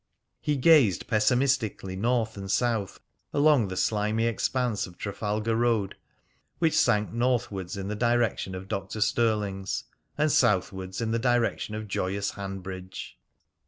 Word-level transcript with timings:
He 0.39 0.55
gazed 0.57 1.05
pessimistically 1.05 1.95
north 1.95 2.35
and 2.35 2.49
south 2.49 2.99
along 3.33 3.67
the 3.67 3.77
slimy 3.77 4.25
expanse 4.25 4.87
of 4.87 4.97
Trafalgar 4.97 5.55
Road, 5.55 5.95
which 6.57 6.75
sank 6.75 7.13
northwards 7.13 7.77
in 7.77 7.87
the 7.87 7.95
direction 7.95 8.55
of 8.55 8.67
Dr. 8.67 8.99
Stirling's, 8.99 9.83
and 10.17 10.31
southwards 10.31 11.01
in 11.01 11.11
the 11.11 11.19
direction 11.19 11.75
of 11.75 11.87
joyous 11.87 12.31
Hanbridge. 12.31 13.19